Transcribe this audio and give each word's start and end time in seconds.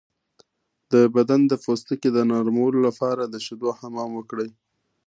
د 0.91 0.93
بدن 1.15 1.41
د 1.47 1.53
پوستکي 1.63 2.09
د 2.13 2.17
نرمولو 2.29 2.79
لپاره 2.87 3.23
د 3.25 3.35
شیدو 3.45 3.69
حمام 3.79 4.11
وکړئ 4.15 4.49